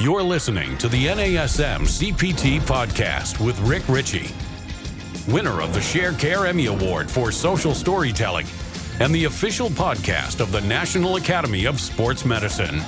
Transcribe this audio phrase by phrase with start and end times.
[0.00, 4.30] You're listening to the NASM CPT podcast with Rick Richey,
[5.26, 8.46] winner of the Sharecare Emmy Award for Social Storytelling
[9.00, 12.78] and the official podcast of the National Academy of Sports Medicine.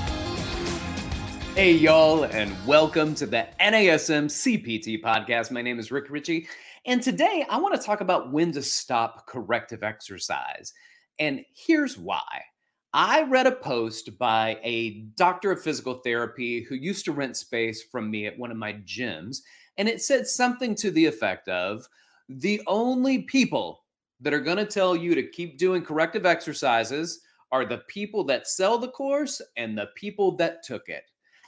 [1.57, 5.51] Hey, y'all, and welcome to the NASM CPT podcast.
[5.51, 6.47] My name is Rick Richey,
[6.87, 10.73] and today I want to talk about when to stop corrective exercise.
[11.19, 12.45] And here's why.
[12.93, 17.83] I read a post by a doctor of physical therapy who used to rent space
[17.83, 19.39] from me at one of my gyms,
[19.79, 21.87] and it said something to the effect of
[22.29, 23.85] the only people
[24.21, 27.21] that are going to tell you to keep doing corrective exercises
[27.53, 31.05] are the people that sell the course and the people that took it.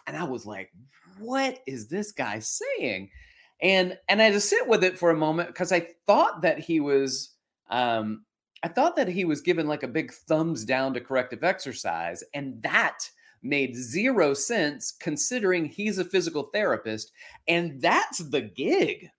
[0.06, 0.70] And I was like,
[1.18, 3.10] what is this guy saying?
[3.60, 6.58] And and I had to sit with it for a moment because I thought that
[6.58, 7.34] he was
[7.70, 8.24] um
[8.62, 12.62] I thought that he was given like a big thumbs down to corrective exercise and
[12.62, 13.10] that
[13.42, 17.10] made zero sense considering he's a physical therapist
[17.48, 19.10] and that's the gig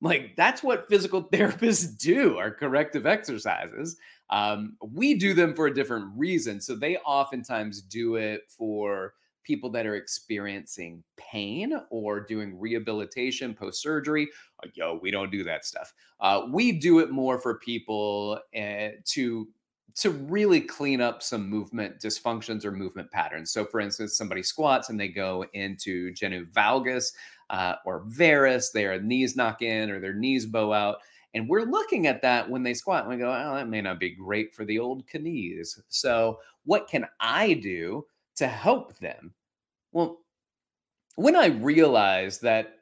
[0.00, 3.96] like that's what physical therapists do are corrective exercises.
[4.30, 6.60] Um, we do them for a different reason.
[6.60, 9.14] So they oftentimes do it for
[9.48, 14.28] people that are experiencing pain or doing rehabilitation post surgery.
[14.62, 15.94] Like, yo, we don't do that stuff.
[16.20, 19.48] Uh, we do it more for people uh, to
[19.94, 23.50] to really clean up some movement dysfunctions or movement patterns.
[23.50, 27.12] So, for instance, somebody squats and they go into genu valgus
[27.50, 30.98] uh, or varus, their knees knock in or their knees bow out.
[31.34, 33.98] And we're looking at that when they squat and we go, oh, that may not
[33.98, 35.80] be great for the old knees.
[35.88, 38.04] So, what can I do
[38.38, 39.32] to help them?
[39.92, 40.18] Well,
[41.16, 42.74] when I realized that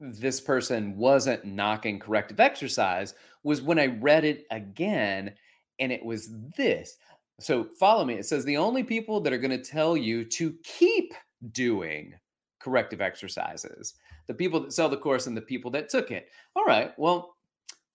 [0.00, 5.34] this person wasn't knocking corrective exercise was when I read it again
[5.78, 6.96] and it was this.
[7.38, 8.14] So follow me.
[8.14, 11.14] It says the only people that are going to tell you to keep
[11.52, 12.14] doing
[12.60, 13.94] corrective exercises,
[14.26, 16.28] the people that sell the course and the people that took it.
[16.54, 16.92] All right.
[16.98, 17.34] Well,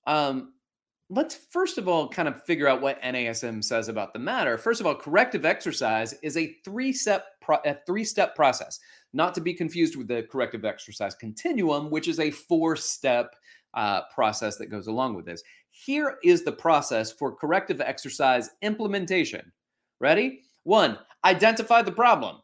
[0.08, 0.54] um,
[1.10, 4.58] let's first of all kind of figure out what NASM says about the matter.
[4.58, 8.80] First of all, corrective exercise is a three-step pro- a three-step process,
[9.14, 13.36] not to be confused with the corrective exercise continuum, which is a four-step
[13.76, 15.44] uh, process that goes along with this.
[15.70, 19.52] Here is the process for corrective exercise implementation.
[20.00, 20.42] Ready?
[20.64, 22.38] One, identify the problem.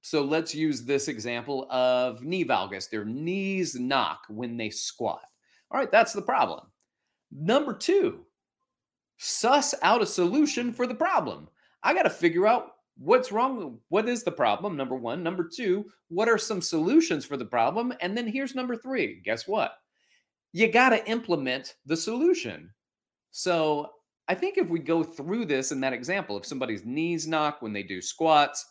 [0.00, 2.88] So let's use this example of knee valgus.
[2.88, 5.22] Their knees knock when they squat.
[5.70, 6.60] All right, that's the problem.
[7.30, 8.24] Number two,
[9.18, 11.48] suss out a solution for the problem.
[11.82, 13.78] I got to figure out what's wrong.
[13.88, 14.76] What is the problem?
[14.76, 15.22] Number one.
[15.22, 17.92] Number two, what are some solutions for the problem?
[18.00, 19.20] And then here's number three.
[19.24, 19.72] Guess what?
[20.52, 22.70] You got to implement the solution.
[23.30, 23.90] So
[24.28, 27.72] I think if we go through this in that example, if somebody's knees knock when
[27.72, 28.64] they do squats,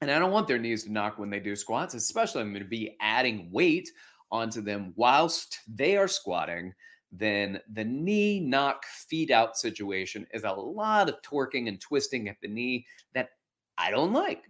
[0.00, 2.62] and I don't want their knees to knock when they do squats, especially I'm going
[2.62, 3.88] to be adding weight
[4.30, 6.74] onto them whilst they are squatting,
[7.18, 12.40] then the knee knock feet out situation is a lot of torquing and twisting at
[12.40, 13.30] the knee that
[13.78, 14.42] I don't like.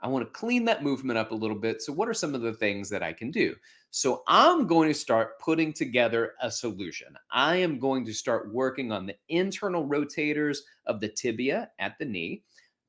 [0.00, 1.80] I want to clean that movement up a little bit.
[1.80, 3.54] So, what are some of the things that I can do?
[3.90, 7.14] So, I'm going to start putting together a solution.
[7.30, 12.04] I am going to start working on the internal rotators of the tibia at the
[12.04, 12.42] knee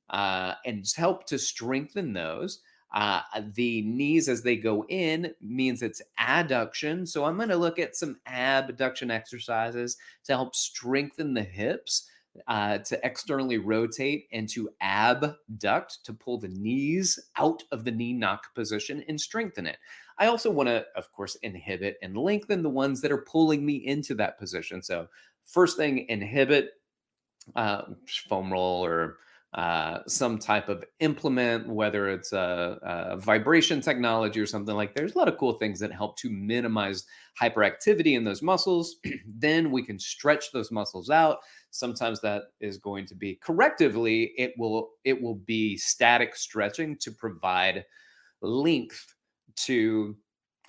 [0.09, 2.59] uh, and help to strengthen those.
[2.95, 3.22] Uh,
[3.56, 7.06] the knees as they go in means it's adduction.
[7.06, 12.09] So I'm going to look at some abduction exercises to help strengthen the hips,
[12.47, 18.13] uh, to externally rotate and to abduct to pull the knees out of the knee
[18.13, 19.78] knock position and strengthen it.
[20.17, 23.75] I also want to, of course, inhibit and lengthen the ones that are pulling me
[23.75, 24.81] into that position.
[24.81, 25.07] So,
[25.44, 26.72] first thing, inhibit
[27.55, 27.84] uh,
[28.29, 29.17] foam roll or
[29.55, 34.93] uh, some type of implement, whether it's a, a, vibration technology or something like.
[34.93, 37.05] There's a lot of cool things that help to minimize
[37.41, 38.97] hyperactivity in those muscles.
[39.25, 41.38] then we can stretch those muscles out.
[41.71, 44.31] Sometimes that is going to be correctively.
[44.38, 47.85] It will it will be static stretching to provide
[48.41, 49.16] length
[49.55, 50.17] to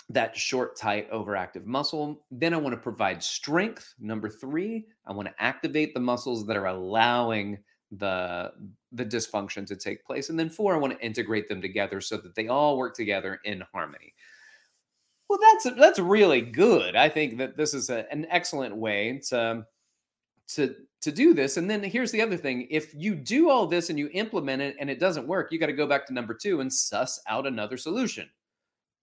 [0.09, 2.25] that short, tight, overactive muscle.
[2.31, 3.93] Then I want to provide strength.
[3.99, 7.57] Number three, I want to activate the muscles that are allowing
[7.91, 8.51] the
[8.91, 12.17] the dysfunction to take place and then four i want to integrate them together so
[12.17, 14.13] that they all work together in harmony.
[15.29, 16.95] Well that's that's really good.
[16.95, 19.65] I think that this is a, an excellent way to
[20.49, 22.67] to to do this and then here's the other thing.
[22.69, 25.67] If you do all this and you implement it and it doesn't work you got
[25.67, 28.29] to go back to number two and suss out another solution.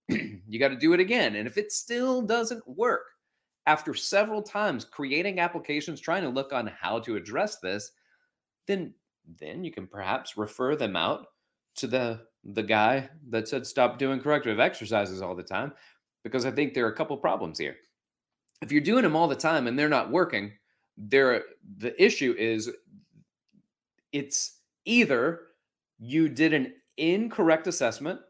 [0.46, 3.06] You got to do it again and if it still doesn't work
[3.66, 7.92] after several times creating applications trying to look on how to address this
[8.66, 8.94] then
[9.38, 11.26] then you can perhaps refer them out
[11.76, 15.72] to the the guy that said stop doing corrective exercises all the time
[16.22, 17.76] because I think there are a couple problems here.
[18.62, 20.52] If you're doing them all the time and they're not working,
[20.96, 21.42] there
[21.78, 22.70] the issue is
[24.12, 25.40] it's either
[25.98, 28.20] you did an incorrect assessment,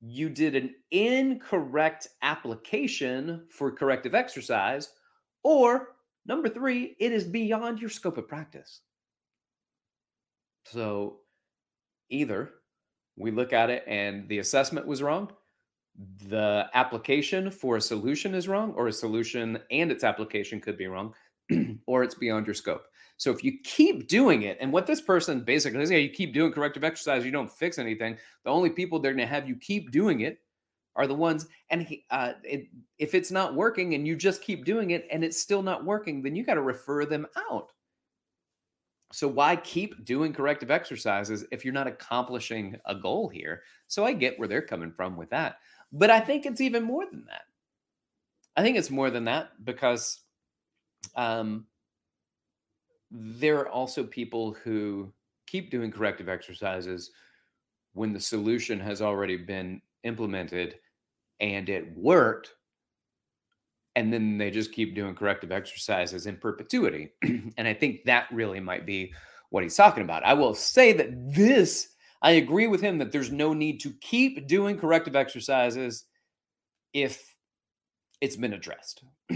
[0.00, 4.90] you did an incorrect application for corrective exercise,
[5.42, 5.96] or
[6.26, 8.82] number three, it is beyond your scope of practice.
[10.72, 11.18] So
[12.10, 12.50] either
[13.16, 15.30] we look at it and the assessment was wrong,
[16.28, 20.86] the application for a solution is wrong, or a solution and its application could be
[20.86, 21.14] wrong,
[21.86, 22.84] or it's beyond your scope.
[23.16, 26.32] So if you keep doing it, and what this person basically is, yeah, you keep
[26.32, 28.16] doing corrective exercise, you don't fix anything.
[28.44, 30.38] The only people they're going to have you keep doing it
[30.94, 32.68] are the ones, and uh, it,
[32.98, 36.22] if it's not working and you just keep doing it and it's still not working,
[36.22, 37.72] then you got to refer them out.
[39.10, 43.62] So why keep doing corrective exercises if you're not accomplishing a goal here?
[43.86, 45.56] So I get where they're coming from with that.
[45.92, 47.42] But I think it's even more than that.
[48.56, 50.20] I think it's more than that because
[51.16, 51.66] um,
[53.10, 55.12] there are also people who
[55.46, 57.10] keep doing corrective exercises
[57.94, 60.74] when the solution has already been implemented
[61.40, 62.54] and it worked
[63.96, 68.60] and then they just keep doing corrective exercises in perpetuity and i think that really
[68.60, 69.12] might be
[69.50, 71.88] what he's talking about i will say that this
[72.22, 76.04] i agree with him that there's no need to keep doing corrective exercises
[76.92, 77.34] if
[78.20, 79.02] it's been addressed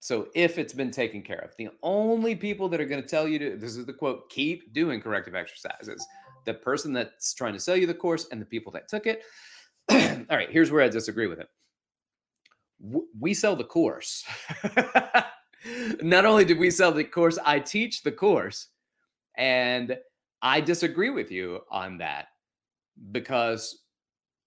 [0.00, 3.26] So if it's been taken care of, the only people that are going to tell
[3.26, 6.06] you to this is the quote, keep doing corrective exercises.
[6.44, 9.22] The person that's trying to sell you the course and the people that took it.
[9.90, 11.40] All right, here's where I disagree with
[12.80, 14.24] We sell the course.
[16.02, 18.68] Not only did we sell the course, I teach the course.
[19.36, 19.96] And
[20.42, 22.28] I disagree with you on that
[23.12, 23.84] because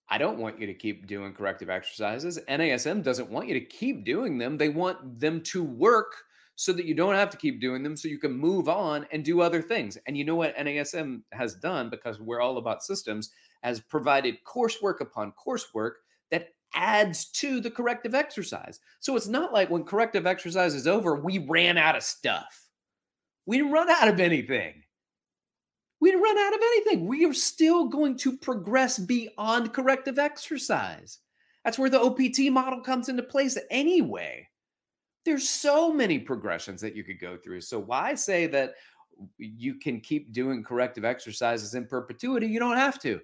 [0.09, 2.39] I don't want you to keep doing corrective exercises.
[2.49, 4.57] NASM doesn't want you to keep doing them.
[4.57, 6.13] They want them to work
[6.55, 9.23] so that you don't have to keep doing them so you can move on and
[9.23, 9.97] do other things.
[10.05, 13.31] And you know what NASM has done because we're all about systems
[13.63, 15.93] has provided coursework upon coursework
[16.29, 18.79] that adds to the corrective exercise.
[18.99, 22.67] So it's not like when corrective exercise is over, we ran out of stuff.
[23.45, 24.83] We didn't run out of anything
[26.01, 27.05] we didn't run out of anything.
[27.05, 31.19] We are still going to progress beyond corrective exercise.
[31.63, 34.47] That's where the OPT model comes into place anyway.
[35.23, 37.61] There's so many progressions that you could go through.
[37.61, 38.73] So why say that
[39.37, 42.47] you can keep doing corrective exercises in perpetuity?
[42.47, 43.21] You don't have to.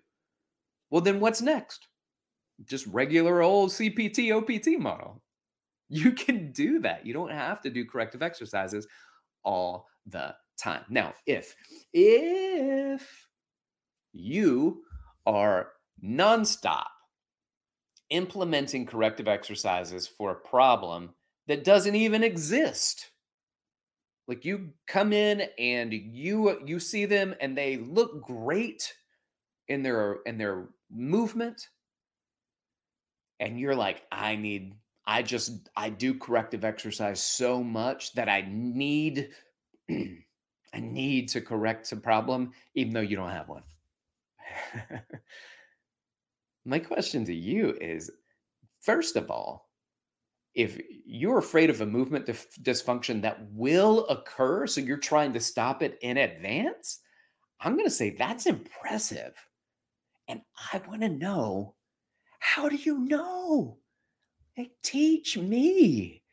[0.91, 1.87] Well, then what's next?
[2.65, 5.21] Just regular old CPT OPT model.
[5.89, 7.05] You can do that.
[7.05, 8.87] You don't have to do corrective exercises
[9.43, 10.83] all the time.
[10.89, 11.55] Now, if
[11.93, 13.27] if
[14.11, 14.83] you
[15.25, 15.69] are
[16.03, 16.87] nonstop
[18.09, 21.13] implementing corrective exercises for a problem
[21.47, 23.11] that doesn't even exist,
[24.27, 28.93] like you come in and you you see them and they look great
[29.67, 31.67] in their in their movement
[33.39, 34.73] and you're like i need
[35.05, 39.29] i just i do corrective exercise so much that i need
[40.73, 43.63] I need to correct a problem, even though you don't have one.
[46.65, 48.11] My question to you is
[48.81, 49.69] first of all,
[50.53, 55.39] if you're afraid of a movement dif- dysfunction that will occur, so you're trying to
[55.39, 56.99] stop it in advance,
[57.59, 59.33] I'm going to say that's impressive.
[60.27, 60.41] And
[60.73, 61.75] I want to know
[62.47, 63.77] how do you know?
[64.53, 66.23] Hey, teach me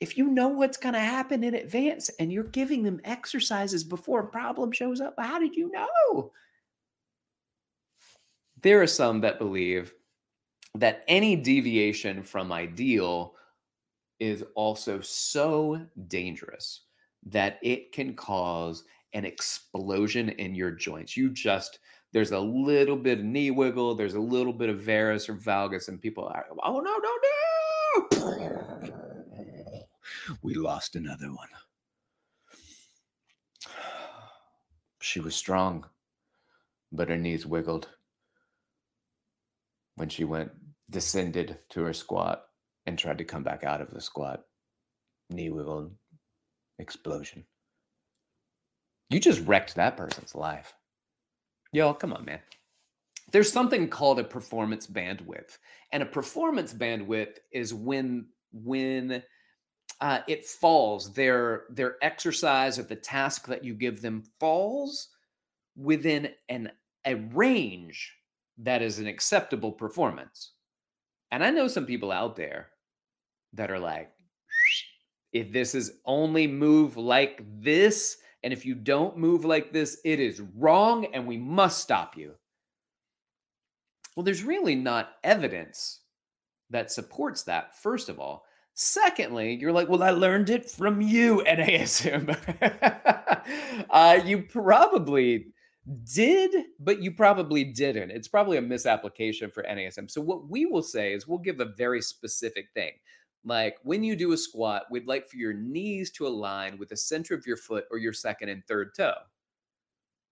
[0.00, 4.20] if you know what's going to happen in advance and you're giving them exercises before
[4.20, 6.32] a problem shows up, how did you know?
[8.62, 9.92] There are some that believe
[10.76, 13.34] that any deviation from ideal
[14.20, 16.82] is also so dangerous
[17.26, 21.16] that it can cause an explosion in your joints.
[21.16, 21.80] You just
[22.14, 25.88] there's a little bit of knee wiggle, there's a little bit of varus or valgus,
[25.88, 27.10] and people are, oh no, no,
[28.12, 28.64] no
[30.42, 31.48] we lost another one.
[35.00, 35.84] She was strong,
[36.90, 37.88] but her knees wiggled
[39.96, 40.50] when she went,
[40.90, 42.46] descended to her squat,
[42.86, 44.44] and tried to come back out of the squat.
[45.28, 45.92] Knee wiggled,
[46.78, 47.44] explosion.
[49.10, 50.72] You just wrecked that person's life.
[51.74, 52.38] Yo, come on, man.
[53.32, 55.58] There's something called a performance bandwidth.
[55.90, 59.24] And a performance bandwidth is when when
[60.00, 65.08] uh, it falls their their exercise or the task that you give them falls
[65.76, 66.70] within an
[67.06, 68.14] a range
[68.58, 70.52] that is an acceptable performance.
[71.32, 72.68] And I know some people out there
[73.52, 74.12] that are like,
[75.32, 80.20] if this is only move like this, and if you don't move like this, it
[80.20, 82.34] is wrong and we must stop you.
[84.14, 86.00] Well, there's really not evidence
[86.68, 88.44] that supports that, first of all.
[88.74, 92.36] Secondly, you're like, well, I learned it from you, NASM.
[93.90, 95.46] uh, you probably
[96.12, 98.10] did, but you probably didn't.
[98.10, 100.10] It's probably a misapplication for NASM.
[100.10, 102.92] So, what we will say is we'll give a very specific thing.
[103.44, 106.96] Like when you do a squat, we'd like for your knees to align with the
[106.96, 109.14] center of your foot or your second and third toe.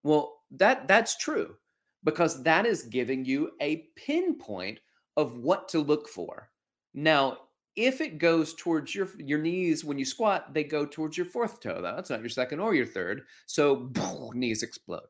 [0.02, 1.57] Well, that that's true
[2.04, 4.81] because that is giving you a pinpoint
[5.16, 6.50] of what to look for.
[6.95, 7.38] Now,
[7.76, 11.61] if it goes towards your your knees when you squat, they go towards your fourth
[11.61, 11.81] toe.
[11.83, 13.23] That's not your second or your third.
[13.47, 13.90] So
[14.35, 15.00] knees explode.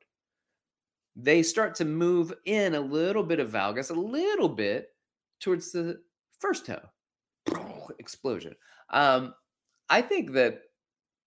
[1.14, 4.88] They start to move in a little bit of valgus, a little bit
[5.40, 6.00] towards the
[6.38, 6.80] first toe.
[7.98, 8.54] Explosion.
[8.90, 9.34] Um,
[9.88, 10.62] I think that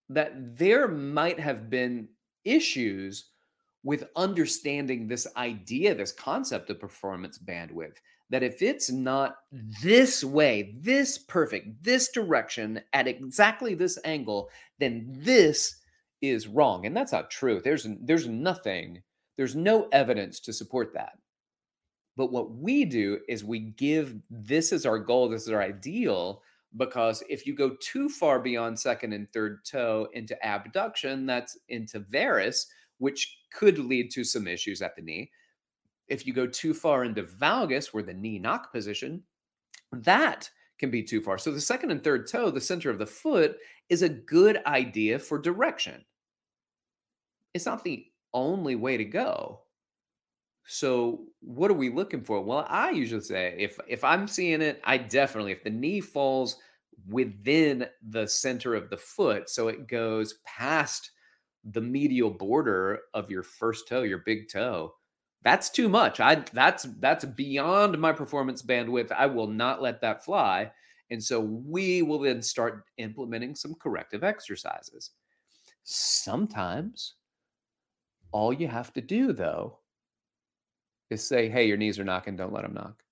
[0.10, 2.10] that there might have been
[2.44, 3.32] issues
[3.84, 7.98] with understanding this idea, this concept of performance bandwidth
[8.30, 9.38] that if it's not
[9.84, 15.82] this way, this perfect, this direction at exactly this angle, then this
[16.22, 16.86] is wrong.
[16.86, 17.62] And that's not true.
[17.64, 19.04] There's there's nothing,
[19.38, 21.18] there's no evidence to support that.
[22.18, 26.42] But what we do is we give this is our goal, this is our ideal,
[26.78, 32.00] because if you go too far beyond second and third toe into abduction, that's into
[32.00, 32.68] varus,
[32.98, 35.32] which could lead to some issues at the knee
[36.08, 39.24] if you go too far into valgus, where the knee knock position,
[39.92, 41.38] that can be too far.
[41.38, 43.58] So the second and third toe, the center of the foot,
[43.90, 46.04] is a good idea for direction.
[47.54, 49.62] It's not the only way to go.
[50.68, 52.42] So what are we looking for?
[52.42, 56.58] Well, I usually say if if I'm seeing it, I definitely if the knee falls
[57.08, 61.12] within the center of the foot, so it goes past
[61.72, 64.94] the medial border of your first toe, your big toe,
[65.44, 66.20] that's too much.
[66.20, 69.12] I that's that's beyond my performance bandwidth.
[69.12, 70.72] I will not let that fly.
[71.12, 75.12] And so we will then start implementing some corrective exercises.
[75.84, 77.14] Sometimes
[78.32, 79.78] all you have to do though
[81.10, 83.04] is say, "Hey, your knees are knocking, don't let them knock."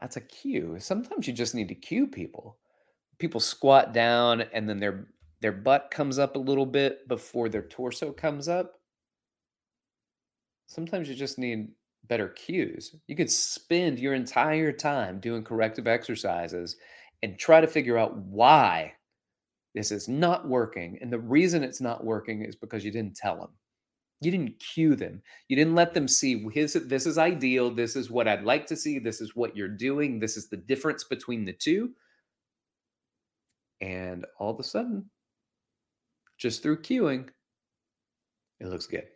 [0.00, 0.78] That's a cue.
[0.80, 2.58] Sometimes you just need to cue people.
[3.18, 5.08] People squat down and then their
[5.40, 8.80] their butt comes up a little bit before their torso comes up
[10.70, 11.68] sometimes you just need
[12.04, 12.94] better cues.
[13.08, 16.76] You could spend your entire time doing corrective exercises
[17.22, 18.94] and try to figure out why
[19.74, 20.98] this is not working.
[21.02, 23.50] And the reason it's not working is because you didn't tell them.
[24.20, 25.22] You didn't cue them.
[25.48, 27.70] You didn't let them see his, this is ideal.
[27.70, 28.98] This is what I'd like to see.
[28.98, 30.20] This is what you're doing.
[30.20, 31.90] This is the difference between the two.
[33.80, 35.08] And all of a sudden,
[36.36, 37.28] just through cueing,
[38.60, 39.08] it looks good.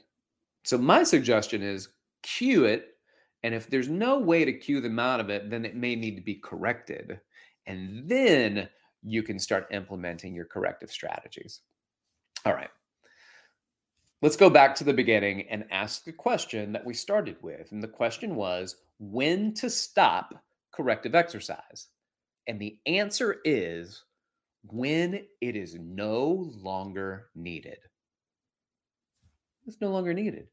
[0.65, 1.91] So my suggestion is
[2.23, 2.97] cue it.
[3.43, 6.17] And if there's no way to cue them out of it, then it may need
[6.17, 7.21] to be corrected.
[7.67, 8.71] And then
[9.03, 11.61] you can start implementing your corrective strategies.
[12.47, 12.71] All right.
[14.23, 17.73] Let's go back to the beginning and ask the question that we started with.
[17.73, 20.43] And the question was when to stop
[20.73, 21.89] corrective exercise?
[22.47, 24.05] And the answer is
[24.67, 27.79] when it is no longer needed.
[29.67, 30.49] It's no longer needed.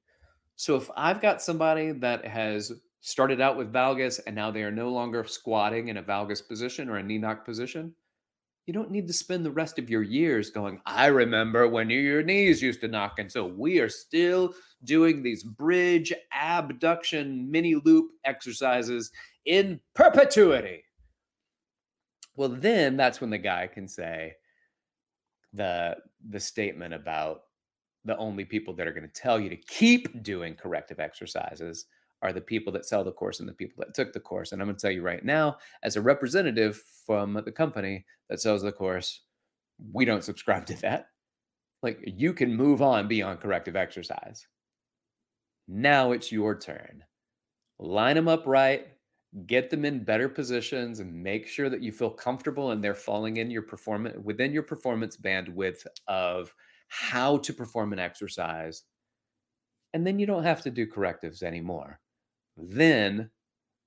[0.55, 4.71] So if I've got somebody that has started out with valgus and now they are
[4.71, 7.93] no longer squatting in a valgus position or a knee knock position,
[8.65, 12.23] you don't need to spend the rest of your years going, I remember when your
[12.23, 13.17] knees used to knock.
[13.17, 14.53] And so we are still
[14.83, 19.11] doing these bridge abduction mini loop exercises
[19.45, 20.83] in perpetuity.
[22.35, 24.33] Well, then that's when the guy can say
[25.53, 25.97] the
[26.29, 27.41] the statement about
[28.05, 31.85] the only people that are going to tell you to keep doing corrective exercises
[32.21, 34.51] are the people that sell the course and the people that took the course.
[34.51, 38.41] And I'm going to tell you right now, as a representative from the company that
[38.41, 39.21] sells the course,
[39.91, 41.07] we don't subscribe to that.
[41.81, 44.45] Like you can move on beyond corrective exercise.
[45.67, 47.03] Now it's your turn.
[47.79, 48.87] Line them up right,
[49.47, 53.37] get them in better positions, and make sure that you feel comfortable and they're falling
[53.37, 56.53] in your performance within your performance bandwidth of
[56.89, 58.83] how to perform an exercise.
[59.93, 62.00] And then you don't have to do correctives anymore.
[62.61, 63.29] Then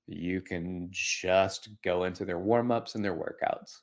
[0.07, 3.79] you can just go into their warm ups and their workouts.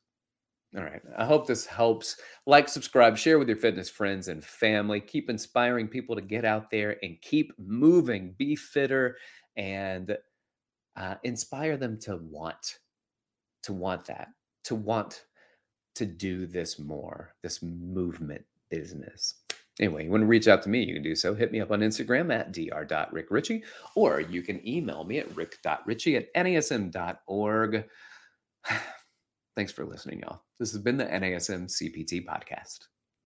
[0.77, 1.03] All right.
[1.19, 2.17] I hope this helps.
[2.47, 5.01] Like, subscribe, share with your fitness friends and family.
[5.01, 9.17] Keep inspiring people to get out there and keep moving, be fitter,
[9.57, 10.17] and
[10.97, 12.79] uh, inspire them to want,
[13.65, 14.29] to want that,
[14.65, 15.25] to want
[15.97, 19.35] to do this more, this movement business.
[19.83, 21.35] Anyway, you want to reach out to me, you can do so.
[21.35, 23.65] Hit me up on Instagram at dr.rickrichey,
[23.97, 27.85] or you can email me at rick.richey at nasm.org.
[29.57, 30.43] Thanks for listening, y'all.
[30.61, 32.92] This has been the NASM CPT podcast.